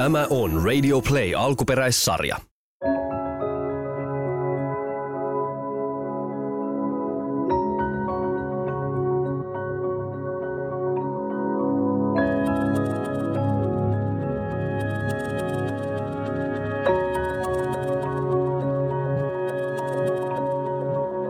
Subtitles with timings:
[0.00, 2.36] Tämä on Radio Play alkuperäissarja.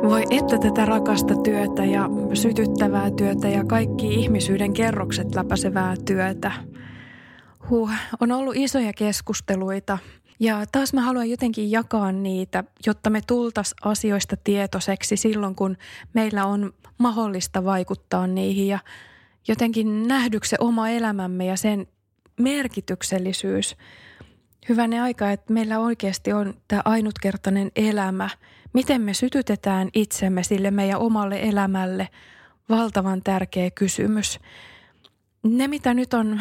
[0.03, 6.70] Voi että tätä rakasta työtä ja sytyttävää työtä ja kaikki ihmisyyden kerrokset läpäisevää työtä.
[7.71, 9.99] Huh, on ollut isoja keskusteluita
[10.41, 15.77] ja taas mä haluan jotenkin jakaa niitä, jotta me tultas asioista tietoiseksi silloin, kun
[16.15, 18.79] meillä on mahdollista vaikuttaa niihin ja
[19.49, 21.87] jotenkin nähdyksi oma elämämme ja sen
[22.41, 23.77] merkityksellisyys.
[24.69, 28.31] Hyvänä aika, että meillä oikeasti on tämä ainutkertainen elämä–
[28.73, 32.09] Miten me sytytetään itsemme sille meidän omalle elämälle?
[32.69, 34.39] Valtavan tärkeä kysymys.
[35.43, 36.41] Ne, mitä nyt on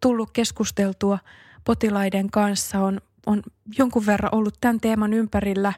[0.00, 1.18] tullut keskusteltua
[1.64, 3.42] potilaiden kanssa, on, on
[3.78, 5.72] jonkun verran ollut tämän teeman ympärillä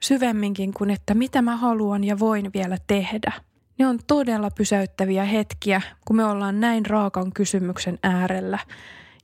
[0.00, 3.32] syvemminkin kuin, että mitä mä haluan ja voin vielä tehdä.
[3.78, 8.58] Ne on todella pysäyttäviä hetkiä, kun me ollaan näin raakan kysymyksen äärellä.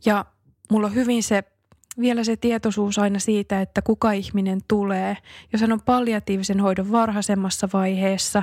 [0.04, 0.24] Ja
[0.70, 1.44] mulla on hyvin se
[2.00, 5.16] vielä se tietoisuus aina siitä, että kuka ihminen tulee.
[5.52, 8.42] Jos hän on palliatiivisen hoidon varhaisemmassa vaiheessa,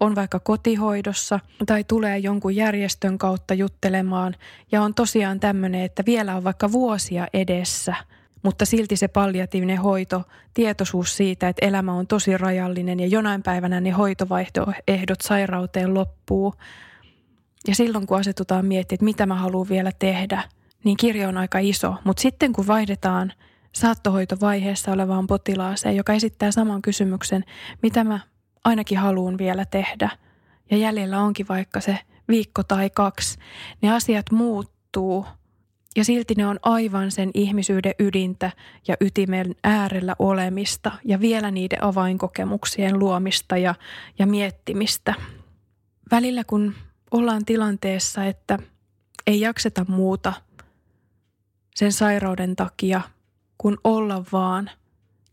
[0.00, 4.34] on vaikka kotihoidossa tai tulee jonkun järjestön kautta juttelemaan
[4.72, 7.94] ja on tosiaan tämmöinen, että vielä on vaikka vuosia edessä,
[8.42, 10.22] mutta silti se palliatiivinen hoito,
[10.54, 16.54] tietoisuus siitä, että elämä on tosi rajallinen ja jonain päivänä ne hoitovaihtoehdot sairauteen loppuu.
[17.68, 20.42] Ja silloin kun asetutaan miettimään, että mitä mä haluan vielä tehdä–
[20.86, 21.94] niin kirjo on aika iso.
[22.04, 23.32] Mutta sitten kun vaihdetaan
[23.72, 27.44] saattohoitovaiheessa olevaan potilaaseen, joka esittää saman kysymyksen,
[27.82, 28.20] mitä mä
[28.66, 30.10] ainakin haluan vielä tehdä,
[30.70, 33.38] ja jäljellä onkin vaikka se viikko tai kaksi,
[33.82, 35.26] ne asiat muuttuu.
[35.96, 38.50] Ja silti ne on aivan sen ihmisyyden ydintä
[38.88, 43.74] ja ytimen äärellä olemista ja vielä niiden avainkokemuksien luomista ja,
[44.18, 45.14] ja miettimistä.
[46.10, 46.74] Välillä kun
[47.10, 48.58] ollaan tilanteessa, että
[49.26, 50.32] ei jakseta muuta–
[51.76, 53.00] sen sairauden takia,
[53.58, 54.70] kun olla vaan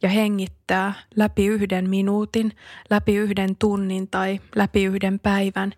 [0.04, 2.52] ja hengittää läpi yhden minuutin,
[2.90, 5.74] läpi yhden tunnin tai läpi yhden päivän,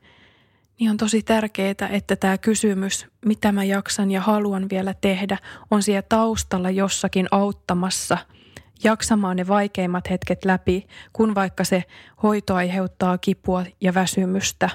[0.79, 5.37] niin on tosi tärkeää, että tämä kysymys, mitä mä jaksan ja haluan vielä tehdä,
[5.71, 8.17] on siellä taustalla jossakin auttamassa
[8.83, 11.83] jaksamaan ne vaikeimmat hetket läpi, kun vaikka se
[12.23, 14.69] hoito aiheuttaa kipua ja väsymystä,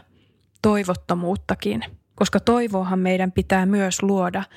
[0.62, 1.84] toivottomuuttakin.
[2.14, 4.42] Koska toivoahan meidän pitää myös luoda–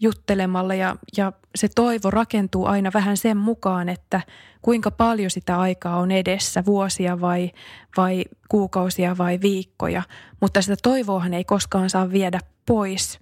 [0.00, 4.20] juttelemalla ja, ja se toivo rakentuu aina vähän sen mukaan, että
[4.62, 7.50] kuinka paljon sitä aikaa on edessä, vuosia vai,
[7.96, 10.02] vai kuukausia vai viikkoja.
[10.40, 13.20] Mutta sitä toivoahan ei koskaan saa viedä pois,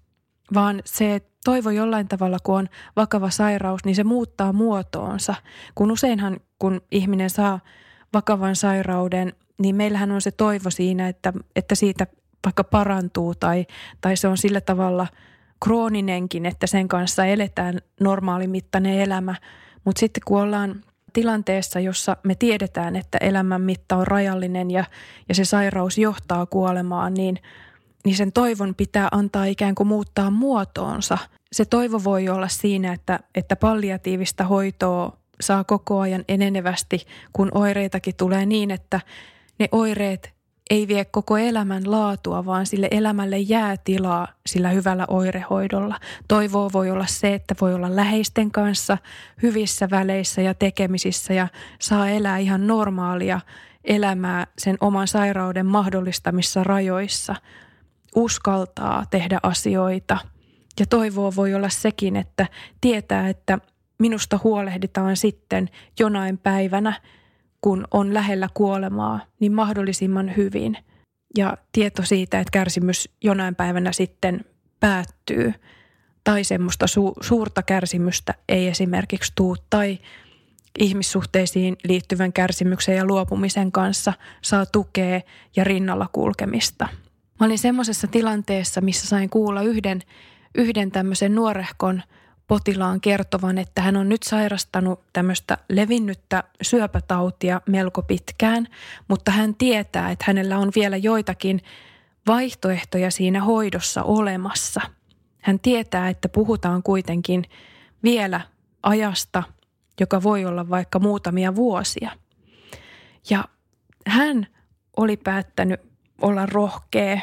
[0.55, 5.35] vaan se toivo jollain tavalla, kun on vakava sairaus, niin se muuttaa muotoonsa.
[5.75, 7.61] Kun useinhan, kun ihminen saa
[8.13, 12.07] vakavan sairauden, niin meillähän on se toivo siinä, että, että siitä
[12.45, 13.67] vaikka parantuu tai,
[14.01, 15.07] tai se on sillä tavalla–
[15.65, 19.35] krooninenkin, että sen kanssa eletään normaalimittainen elämä.
[19.85, 20.81] Mutta sitten kun ollaan
[21.13, 24.85] tilanteessa, jossa me tiedetään, että elämän mitta on rajallinen ja,
[25.29, 27.39] ja se sairaus johtaa kuolemaan, niin,
[28.05, 31.19] niin sen toivon pitää antaa ikään kuin muuttaa muotoonsa.
[31.53, 38.17] Se toivo voi olla siinä, että, että palliatiivista hoitoa saa koko ajan enenevästi, kun oireitakin
[38.17, 39.01] tulee niin, että
[39.59, 40.34] ne oireet
[40.71, 46.01] ei vie koko elämän laatua, vaan sille elämälle jää tilaa sillä hyvällä oirehoidolla.
[46.29, 48.99] Toivoa voi olla se, että voi olla läheisten kanssa
[49.43, 51.49] hyvissä väleissä ja tekemisissä ja
[51.81, 53.41] saa elää ihan normaalia
[53.85, 57.35] elämää sen oman sairauden mahdollistamissa rajoissa.
[58.15, 60.19] Uskaltaa tehdä asioita.
[60.81, 62.47] Ja toivoa voi olla sekin, että
[62.81, 63.59] tietää, että
[63.99, 66.93] minusta huolehditaan sitten jonain päivänä–
[67.65, 70.77] kun on lähellä kuolemaa, niin mahdollisimman hyvin.
[71.39, 74.45] Ja tieto siitä, että kärsimys jonain päivänä sitten
[74.81, 75.55] päättyy
[76.25, 79.99] tai semmoista su- suurta kärsimystä ei esimerkiksi tuu tai
[80.79, 84.13] ihmissuhteisiin liittyvän kärsimyksen ja luopumisen kanssa
[84.43, 85.21] saa tukea
[85.57, 86.89] ja rinnalla kulkemista.
[87.41, 90.03] Mä olin semmoisessa tilanteessa, missä sain kuulla yhden
[90.55, 92.03] yhden tämmöisen nuorehkon
[92.47, 98.69] potilaan kertovan, että hän on nyt sairastanut tämmöistä levinnyttä syöpätautia melko pitkään,
[99.09, 101.61] mutta hän tietää, että hänellä on vielä joitakin
[102.27, 104.81] vaihtoehtoja siinä hoidossa olemassa.
[105.43, 107.45] Hän tietää, että puhutaan kuitenkin
[108.03, 108.41] vielä
[108.83, 109.43] ajasta,
[110.01, 112.11] joka voi olla vaikka muutamia vuosia.
[113.31, 113.45] Ja
[114.07, 114.47] hän
[114.97, 115.81] oli päättänyt
[116.23, 117.21] olla rohkea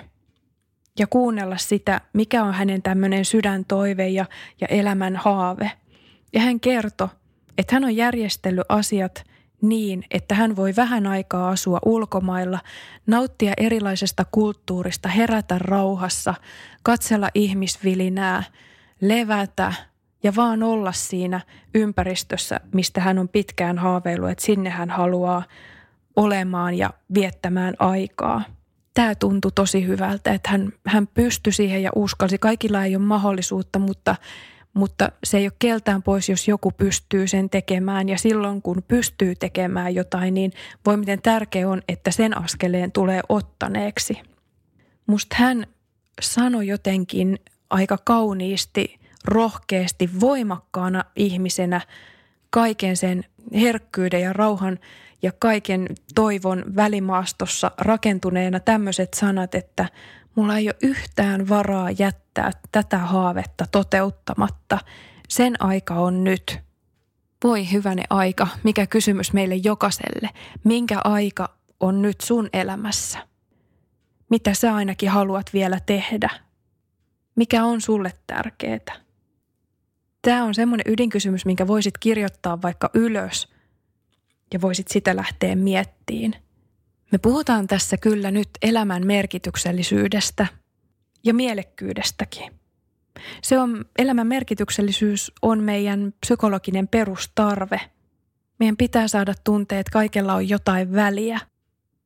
[0.99, 4.25] ja kuunnella sitä, mikä on hänen tämmöinen sydäntoive ja,
[4.61, 5.71] ja elämän haave.
[6.33, 7.07] Ja hän kertoi,
[7.57, 9.23] että hän on järjestellyt asiat
[9.61, 12.59] niin, että hän voi vähän aikaa asua ulkomailla,
[13.07, 16.33] nauttia erilaisesta kulttuurista, herätä rauhassa,
[16.83, 18.43] katsella ihmisvilinää,
[19.01, 19.73] levätä
[20.23, 21.41] ja vaan olla siinä
[21.75, 25.43] ympäristössä, mistä hän on pitkään haaveillut, että sinne hän haluaa
[26.15, 28.43] olemaan ja viettämään aikaa.
[28.93, 32.37] Tämä tuntui tosi hyvältä, että hän, hän pystyi siihen ja uskalsi.
[32.37, 34.15] Kaikilla ei ole mahdollisuutta, mutta,
[34.73, 38.09] mutta se ei ole keltään pois, jos joku pystyy sen tekemään.
[38.09, 40.51] Ja silloin kun pystyy tekemään jotain, niin
[40.85, 44.19] voi miten tärkeä on, että sen askeleen tulee ottaneeksi.
[45.07, 45.67] Musta hän
[46.21, 47.39] sanoi jotenkin
[47.69, 51.81] aika kauniisti, rohkeasti, voimakkaana ihmisenä
[52.51, 54.79] kaiken sen herkkyyden ja rauhan
[55.21, 59.89] ja kaiken toivon välimaastossa rakentuneena tämmöiset sanat, että
[60.35, 64.79] mulla ei ole yhtään varaa jättää tätä haavetta toteuttamatta.
[65.29, 66.59] Sen aika on nyt.
[67.43, 70.29] Voi hyväne aika, mikä kysymys meille jokaiselle.
[70.63, 71.49] Minkä aika
[71.79, 73.27] on nyt sun elämässä?
[74.29, 76.29] Mitä sä ainakin haluat vielä tehdä?
[77.35, 79.00] Mikä on sulle tärkeää?
[80.21, 83.47] Tämä on semmoinen ydinkysymys, minkä voisit kirjoittaa vaikka ylös–
[84.53, 86.35] ja voisit sitä lähteä miettiin.
[87.11, 90.47] Me puhutaan tässä kyllä nyt elämän merkityksellisyydestä
[91.23, 92.51] ja mielekkyydestäkin.
[93.41, 97.81] Se on, elämän merkityksellisyys on meidän psykologinen perustarve.
[98.59, 101.39] Meidän pitää saada tuntea, että kaikella on jotain väliä.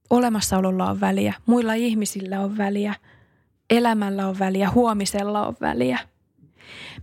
[0.10, 2.96] Olemassaololla on väliä, muilla ihmisillä on väliä,
[3.70, 6.00] elämällä on väliä, huomisella on väliä.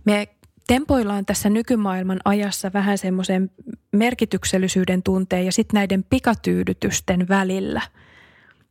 [0.05, 0.27] Me
[0.67, 3.51] tempoillaan tässä nykymaailman ajassa vähän semmoisen
[3.91, 7.81] merkityksellisyyden tunteen ja sitten näiden pikatyydytysten välillä.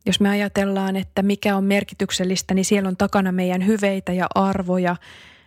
[0.05, 4.95] Jos me ajatellaan, että mikä on merkityksellistä, niin siellä on takana meidän hyveitä ja arvoja.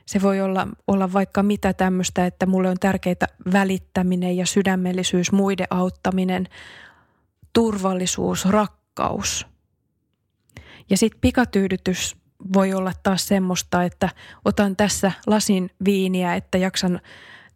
[0.06, 5.66] Se voi olla, olla vaikka mitä tämmöistä, että mulle on tärkeää välittäminen ja sydämellisyys, muiden
[5.70, 6.46] auttaminen,
[7.52, 9.46] turvallisuus, rakkaus.
[10.90, 12.16] Ja sitten pikatyydytys
[12.52, 14.08] voi olla taas semmoista, että
[14.44, 17.00] otan tässä lasin viiniä, että jaksan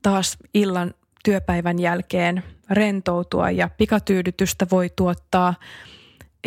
[0.03, 0.95] taas illan
[1.25, 5.55] työpäivän jälkeen rentoutua ja pikatyydytystä voi tuottaa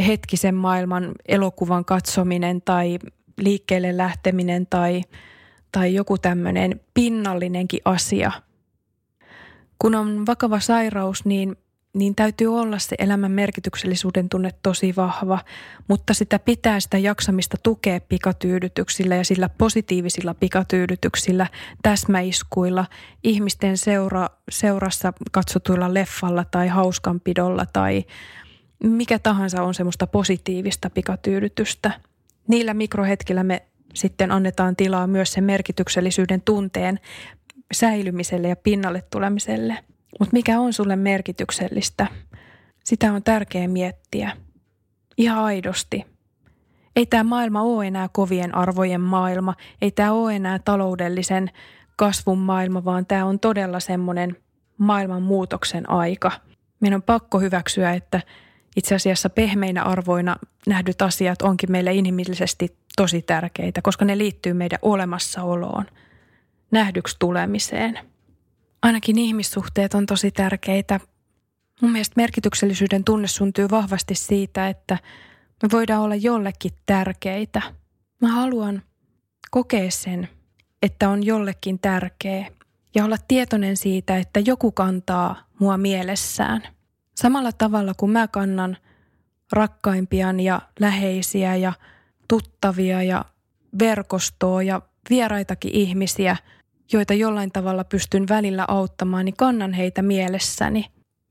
[0.07, 2.99] hetkisen maailman elokuvan katsominen tai
[3.37, 5.01] liikkeelle lähteminen tai,
[5.71, 8.31] tai joku tämmöinen pinnallinenkin asia.
[9.79, 11.55] Kun on vakava sairaus, niin
[11.93, 15.39] niin täytyy olla se elämän merkityksellisuuden tunne tosi vahva,
[15.87, 21.47] mutta sitä pitää sitä jaksamista tukea pikatyydytyksillä ja sillä positiivisilla pikatyydytyksillä,
[21.83, 22.85] täsmäiskuilla,
[23.23, 28.03] ihmisten seura, seurassa katsotuilla leffalla tai hauskanpidolla tai
[28.83, 31.91] mikä tahansa on semmoista positiivista pikatyydytystä.
[32.47, 36.99] Niillä mikrohetkillä me sitten annetaan tilaa myös sen merkityksellisyyden tunteen
[37.73, 39.77] säilymiselle ja pinnalle tulemiselle–
[40.19, 42.07] mutta mikä on sulle merkityksellistä?
[42.83, 44.31] Sitä on tärkeää miettiä.
[45.17, 46.05] Ihan aidosti.
[46.95, 49.53] Ei tämä maailma ole enää kovien arvojen maailma.
[49.81, 51.51] Ei tämä ole enää taloudellisen
[51.95, 54.37] kasvun maailma, vaan tämä on todella semmoinen
[54.77, 56.31] maailman muutoksen aika.
[56.79, 58.21] Meidän on pakko hyväksyä, että
[58.75, 60.35] itse asiassa pehmeinä arvoina
[60.67, 65.85] nähdyt asiat onkin meille inhimillisesti tosi tärkeitä, koska ne liittyy meidän olemassaoloon,
[66.71, 67.99] nähdyksi tulemiseen–
[68.83, 70.99] ainakin ihmissuhteet on tosi tärkeitä.
[71.81, 74.97] Mun mielestä merkityksellisyyden tunne syntyy vahvasti siitä, että
[75.63, 77.61] me voidaan olla jollekin tärkeitä.
[78.21, 78.81] Mä haluan
[79.51, 80.29] kokea sen,
[80.81, 82.45] että on jollekin tärkeä
[82.95, 86.63] ja olla tietoinen siitä, että joku kantaa mua mielessään.
[87.15, 88.77] Samalla tavalla kuin mä kannan
[89.51, 91.73] rakkaimpian ja läheisiä ja
[92.27, 93.25] tuttavia ja
[93.79, 96.35] verkostoa ja vieraitakin ihmisiä–
[96.91, 100.85] joita jollain tavalla pystyn välillä auttamaan, niin kannan heitä mielessäni.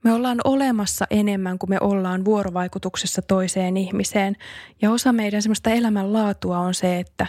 [0.04, 4.36] Me ollaan olemassa enemmän kuin me ollaan vuorovaikutuksessa toiseen ihmiseen.
[4.82, 7.26] Ja osa meidän semmoista elämänlaatua on se, että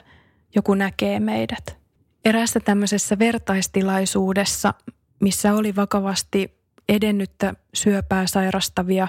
[0.55, 1.77] joku näkee meidät.
[2.25, 4.73] Eräässä tämmöisessä vertaistilaisuudessa,
[5.19, 6.57] missä oli vakavasti
[6.89, 9.07] edennyttä syöpää sairastavia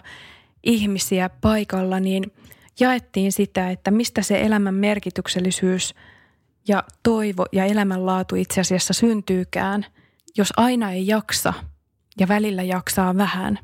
[0.62, 2.33] ihmisiä paikalla, niin
[2.80, 5.94] jaettiin sitä, että mistä se elämän merkityksellisyys
[6.68, 9.87] ja toivo ja elämänlaatu itse asiassa syntyykään,
[10.37, 11.52] jos aina ei jaksa
[12.21, 13.59] ja välillä jaksaa vähän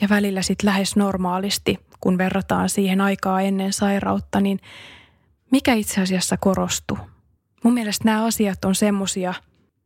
[0.00, 4.60] ja välillä sitten lähes normaalisti, kun verrataan siihen aikaa ennen sairautta, niin
[5.50, 6.98] mikä itse asiassa korostuu?
[7.64, 9.34] Mun mielestä nämä asiat on semmosia,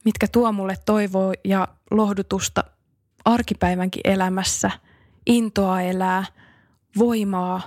[0.05, 2.65] mitkä tuo mulle toivoa ja lohdutusta
[3.25, 4.71] arkipäivänkin elämässä,
[5.27, 6.25] intoa elää,
[6.99, 7.61] voimaa,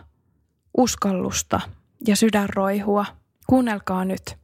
[0.78, 1.62] uskallusta
[2.08, 3.06] ja sydänroihua.
[3.48, 4.38] Kuunnelkaa nyt,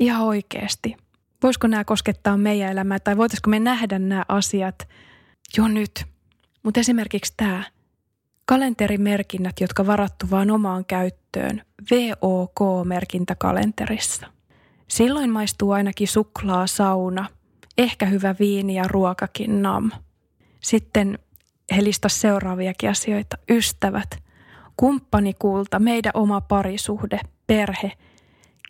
[0.00, 0.96] ihan oikeasti.
[1.42, 4.88] Voisiko nämä koskettaa meidän elämää tai voitaisiko me nähdä nämä asiat
[5.56, 6.04] jo nyt?
[6.62, 7.62] Mutta esimerkiksi tämä
[8.44, 14.26] kalenterimerkinnät, jotka varattu vain omaan käyttöön VOK-merkintä kalenterissa.
[14.88, 17.26] Silloin maistuu ainakin suklaa, sauna,
[17.78, 19.90] ehkä hyvä viini ja ruokakin nam.
[20.60, 21.18] Sitten
[21.76, 23.38] he listas seuraaviakin asioita.
[23.50, 24.22] Ystävät,
[24.76, 27.92] kumppanikulta, meidän oma parisuhde, perhe.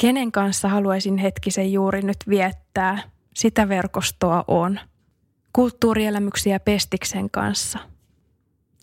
[0.00, 3.02] Kenen kanssa haluaisin hetkisen juuri nyt viettää?
[3.34, 4.80] Sitä verkostoa on.
[5.52, 7.78] Kulttuurielämyksiä Pestiksen kanssa.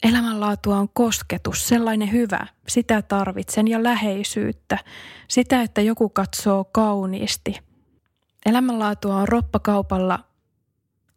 [0.03, 2.47] Elämänlaatua on kosketus, sellainen hyvä.
[2.67, 4.77] Sitä tarvitsen ja läheisyyttä.
[5.27, 7.59] Sitä, että joku katsoo kauniisti.
[8.45, 10.19] Elämänlaatua on roppakaupalla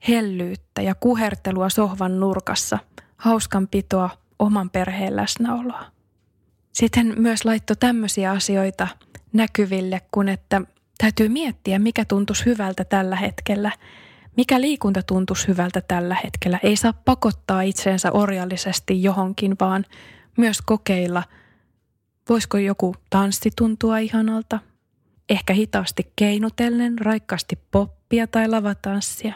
[0.09, 2.79] hellyyttä ja kuhertelua sohvan nurkassa,
[3.17, 5.85] hauskanpitoa, oman perheen läsnäoloa.
[6.73, 8.89] Sitten myös laitto tämmöisiä asioita
[9.33, 10.61] näkyville, kun että
[10.99, 13.73] täytyy miettiä, mikä tuntuisi hyvältä tällä hetkellä,
[14.37, 16.59] mikä liikunta tuntuisi hyvältä tällä hetkellä.
[16.63, 19.85] Ei saa pakottaa itseensä orjallisesti johonkin, vaan
[20.39, 21.23] myös kokeilla,
[22.29, 24.59] voisiko joku tanssi tuntua ihanalta,
[25.29, 29.35] ehkä hitaasti keinutellen, raikkaasti poppia tai lavatanssia.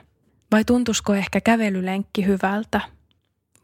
[0.53, 2.81] Vai tuntusko ehkä kävelylenkki hyvältä?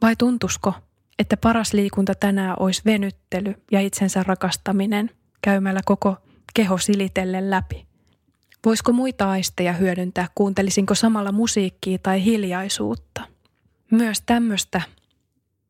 [0.02, 0.74] Vai tuntusko
[1.18, 5.10] että paras liikunta tänään olisi venyttely ja itsensä rakastaminen
[5.42, 6.16] käymällä koko
[6.54, 7.86] keho silitellen läpi.
[8.64, 13.22] Voisiko muita aisteja hyödyntää, kuuntelisinko samalla musiikkia tai hiljaisuutta?
[13.90, 14.80] Myös tämmöistä,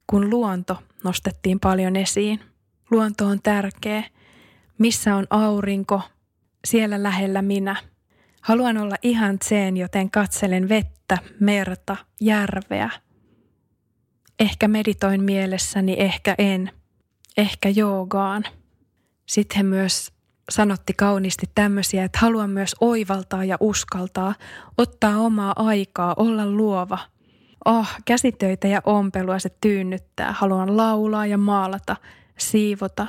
[0.07, 2.41] kun luonto nostettiin paljon esiin.
[2.91, 4.03] Luonto on tärkeä.
[4.79, 6.03] Missä on aurinko?
[6.65, 7.77] Siellä lähellä minä.
[8.41, 12.91] Haluan olla ihan tseen, joten katselen vettä, merta, järveä–
[14.39, 16.71] Ehkä meditoin mielessäni, ehkä en.
[17.37, 18.45] Ehkä joogaan.
[19.29, 20.13] Sitten he myös
[20.51, 24.35] sanotti kauniisti tämmöisiä, että haluan myös oivaltaa ja uskaltaa,
[24.79, 26.99] ottaa omaa aikaa, olla luova.
[27.65, 30.33] Oh, käsitöitä ja ompelua se tyynnyttää.
[30.33, 31.97] Haluan laulaa ja maalata,
[32.39, 33.07] siivota.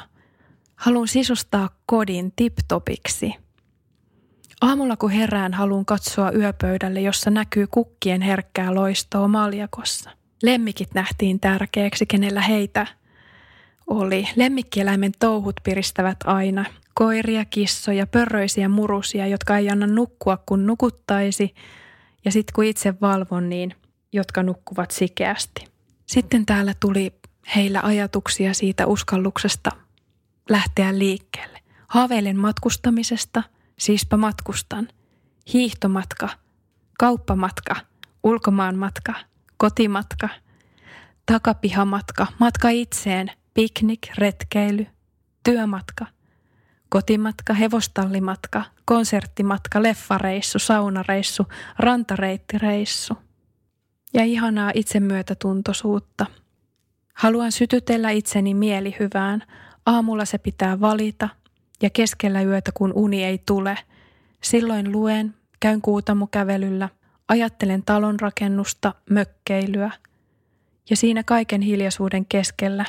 [0.75, 3.35] Haluan sisustaa kodin tiptopiksi.
[4.61, 10.11] Aamulla kun herään, haluan katsoa yöpöydälle, jossa näkyy kukkien herkkää loistoa maljakossa.
[10.43, 12.87] Lemmikit nähtiin tärkeäksi, kenellä heitä
[13.89, 14.27] oli.
[14.35, 16.65] Lemmikkieläimen touhut piristävät aina.
[16.93, 21.55] Koiria, kissoja, pörröisiä murusia, jotka ei anna nukkua kun nukuttaisi.
[22.25, 23.75] Ja sitten kun itse valvon, niin
[24.13, 25.65] jotka nukkuvat sikeästi.
[26.05, 27.13] Sitten täällä tuli
[27.55, 29.71] heillä ajatuksia siitä uskalluksesta
[30.49, 31.59] lähteä liikkeelle.
[31.87, 33.43] Haaveilen matkustamisesta,
[33.79, 34.87] siispä matkustan.
[35.53, 36.29] Hiihtomatka,
[36.97, 37.75] kauppamatka,
[38.23, 39.13] ulkomaanmatka–
[39.59, 40.29] kotimatka,
[41.25, 44.85] takapihamatka, matka itseen, piknik, retkeily,
[45.43, 46.05] työmatka,
[46.89, 51.45] kotimatka, hevostallimatka, konserttimatka, leffareissu, saunareissu,
[51.79, 53.13] rantareittireissu
[54.13, 56.25] ja ihanaa itsemyötätuntoisuutta.
[57.13, 59.43] Haluan sytytellä itseni mielihyvään.
[59.85, 61.29] Aamulla se pitää valita
[61.81, 63.77] ja keskellä yötä kun uni ei tule.
[64.41, 66.89] Silloin luen, käyn kuutamukävelyllä,
[67.27, 69.91] Ajattelen talon rakennusta, mökkeilyä
[70.89, 72.85] ja siinä kaiken hiljaisuuden keskellä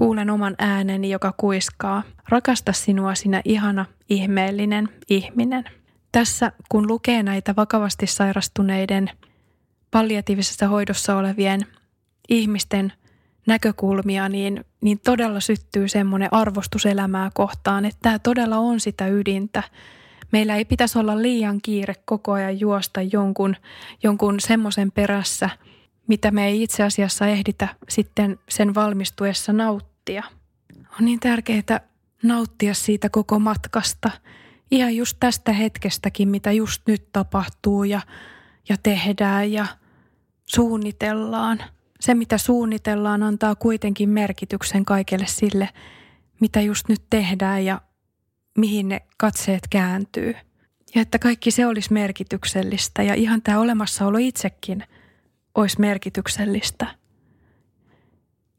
[0.00, 2.02] kuulen oman ääneni, joka kuiskaa.
[2.28, 5.64] Rakasta sinua sinä ihana, ihmeellinen ihminen.
[6.12, 9.10] Tässä kun lukee näitä vakavasti sairastuneiden
[9.90, 11.60] palliatiivisessa hoidossa olevien
[12.28, 12.92] ihmisten
[13.46, 19.62] näkökulmia, niin, niin todella syttyy semmoinen arvostus elämää kohtaan, että tämä todella on sitä ydintä–
[20.32, 23.56] Meillä ei pitäisi olla liian kiire koko ajan juosta jonkun,
[24.02, 25.50] jonkun semmoisen perässä,
[26.06, 29.89] mitä me ei itse asiassa ehditä sitten sen valmistuessa nauttia.
[30.18, 31.80] On niin tärkeää
[32.22, 34.10] nauttia siitä koko matkasta,
[34.70, 38.00] ihan just tästä hetkestäkin, mitä just nyt tapahtuu ja,
[38.68, 39.66] ja tehdään ja
[40.46, 41.62] suunnitellaan.
[42.00, 45.68] Se, mitä suunnitellaan, antaa kuitenkin merkityksen kaikelle sille,
[46.40, 47.80] mitä just nyt tehdään ja
[48.58, 50.34] mihin ne katseet kääntyy.
[50.94, 54.84] Ja että kaikki se olisi merkityksellistä ja ihan tämä olemassaolo itsekin
[55.54, 56.86] olisi merkityksellistä.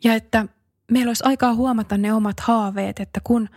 [0.03, 0.45] Ja että
[0.91, 3.49] meillä olisi aikaa huomata ne omat haaveet, että kun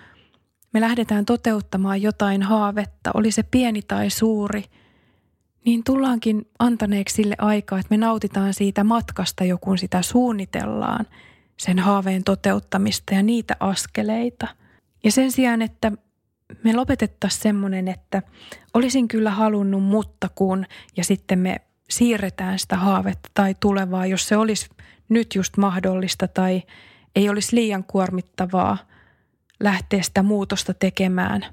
[0.73, 4.65] me lähdetään toteuttamaan jotain haavetta, oli se pieni tai suuri,
[5.65, 11.07] niin tullaankin antaneeksi sille aikaa, että me nautitaan siitä matkasta, jo kun sitä suunnitellaan,
[11.57, 14.47] sen haaveen toteuttamista ja niitä askeleita.
[15.05, 15.93] Ja sen sijaan, että
[16.65, 18.23] me lopetettaisiin semmoinen, että
[18.75, 21.61] olisin kyllä halunnut, mutta kun, ja sitten me
[21.91, 24.69] siirretään sitä haavetta tai tulevaa, jos se olisi
[25.09, 26.63] nyt just mahdollista tai
[27.17, 28.79] ei olisi liian kuormittavaa
[29.61, 31.47] lähteä sitä muutosta tekemään,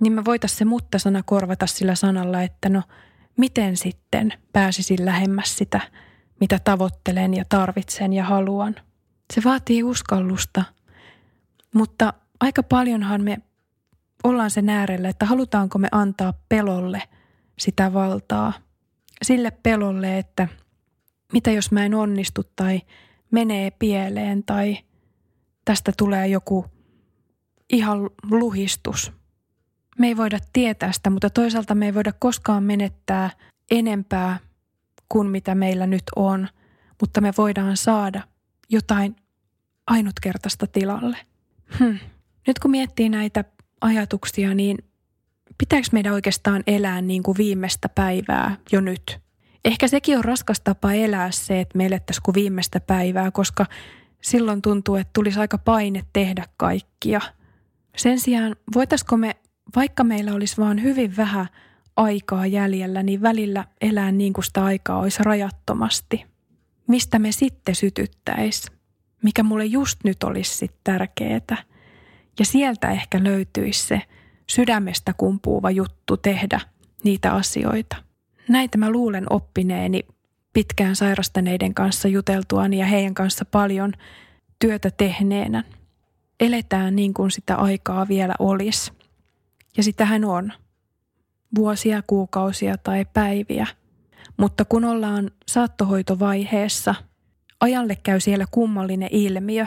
[0.00, 2.82] niin me voitaisiin se mutta-sana korvata sillä sanalla, että no
[3.36, 5.80] miten sitten pääsisin lähemmäs sitä,
[6.40, 8.76] mitä tavoittelen ja tarvitsen ja haluan.
[9.34, 10.64] Se vaatii uskallusta,
[11.74, 13.38] mutta aika paljonhan me
[14.24, 17.02] ollaan sen äärellä, että halutaanko me antaa pelolle
[17.58, 18.52] sitä valtaa.
[19.22, 20.48] Sille pelolle, että
[21.32, 22.80] mitä jos mä en onnistu tai
[23.30, 24.78] menee pieleen tai
[25.68, 26.66] tästä tulee joku
[27.70, 29.12] ihan luhistus.
[29.98, 33.30] Me ei voida tietää sitä, mutta toisaalta me ei voida koskaan menettää
[33.70, 34.38] enempää
[35.08, 36.48] kuin mitä meillä nyt on,
[37.00, 38.22] mutta me voidaan saada
[38.68, 39.16] jotain
[39.86, 41.16] ainutkertaista tilalle.
[41.78, 41.96] Hm.
[42.46, 43.44] Nyt kun miettii näitä
[43.80, 44.78] ajatuksia, niin
[45.58, 49.20] pitääkö meidän oikeastaan elää niin kuin viimeistä päivää jo nyt?
[49.64, 53.66] Ehkä sekin on raskas tapa elää se, että me elettäisiin kuin viimeistä päivää, koska
[54.22, 57.20] silloin tuntuu, että tulisi aika paine tehdä kaikkia.
[57.96, 59.36] Sen sijaan voitaisiko me,
[59.76, 61.46] vaikka meillä olisi vaan hyvin vähän
[61.96, 66.24] aikaa jäljellä, niin välillä elää niin kuin sitä aikaa olisi rajattomasti.
[66.88, 68.70] Mistä me sitten sytyttäisi?
[69.22, 71.56] Mikä mulle just nyt olisi sitten tärkeää?
[72.38, 74.02] Ja sieltä ehkä löytyisi se
[74.46, 76.60] sydämestä kumpuuva juttu tehdä
[77.04, 77.96] niitä asioita.
[78.48, 80.00] Näitä mä luulen oppineeni
[80.58, 83.92] pitkään sairastaneiden kanssa juteltuani ja heidän kanssa paljon
[84.58, 85.64] työtä tehneenä.
[86.40, 88.92] Eletään niin kuin sitä aikaa vielä olisi.
[89.76, 90.52] Ja sitähän on.
[91.56, 93.66] Vuosia, kuukausia tai päiviä.
[94.36, 96.94] Mutta kun ollaan saattohoitovaiheessa,
[97.60, 99.66] ajalle käy siellä kummallinen ilmiö.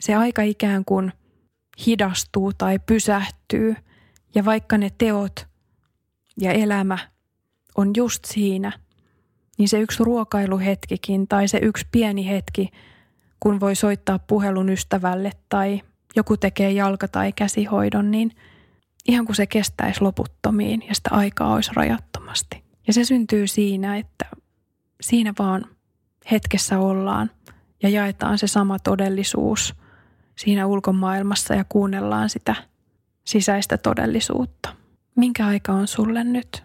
[0.00, 1.12] Se aika ikään kuin–
[1.86, 3.76] hidastuu tai pysähtyy
[4.34, 5.46] ja vaikka ne teot
[6.40, 6.98] ja elämä
[7.76, 8.72] on just siinä,
[9.58, 12.68] niin se yksi ruokailuhetkikin tai se yksi pieni hetki,
[13.40, 15.82] kun voi soittaa puhelun ystävälle tai
[16.16, 18.30] joku tekee jalka- tai käsihoidon, niin
[19.08, 22.64] ihan kuin se kestäisi loputtomiin ja sitä aikaa olisi rajattomasti.
[22.86, 24.26] Ja se syntyy siinä, että
[25.00, 25.64] siinä vaan
[26.30, 27.30] hetkessä ollaan
[27.82, 29.74] ja jaetaan se sama todellisuus–
[30.36, 32.54] siinä ulkomaailmassa ja kuunnellaan sitä
[33.24, 34.76] sisäistä todellisuutta.
[35.16, 36.64] Minkä aika on sulle nyt?